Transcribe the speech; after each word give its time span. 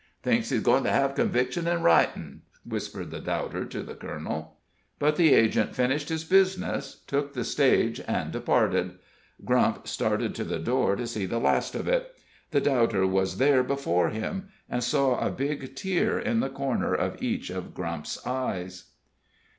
"Thinks 0.23 0.49
he's 0.49 0.61
goin' 0.61 0.83
to 0.85 0.89
hev 0.91 1.13
conviction 1.13 1.67
in 1.67 1.83
writin'," 1.83 2.41
whispered 2.65 3.11
the 3.11 3.19
doubter 3.19 3.65
to 3.65 3.83
the 3.83 3.93
colonel. 3.93 4.57
But 4.97 5.15
the 5.15 5.35
agent 5.35 5.75
finished 5.75 6.09
his 6.09 6.23
business, 6.23 7.03
took 7.05 7.33
the 7.35 7.43
stage, 7.43 8.01
and 8.07 8.31
departed. 8.31 8.97
Grump 9.45 9.87
started 9.87 10.33
to 10.33 10.43
the 10.43 10.57
door 10.57 10.95
to 10.95 11.05
see 11.05 11.27
the 11.27 11.37
last 11.37 11.75
of 11.75 11.87
it. 11.87 12.15
The 12.49 12.61
doubter 12.61 13.05
was 13.05 13.37
there 13.37 13.61
before 13.61 14.09
him, 14.09 14.47
and 14.67 14.83
saw 14.83 15.19
a 15.19 15.29
big 15.29 15.75
tear 15.75 16.17
in 16.17 16.39
the 16.39 16.49
corner 16.49 16.95
of 16.95 17.21
each 17.21 17.51
of 17.51 17.75
Grump's 17.75 18.25
eyes. 18.25 18.85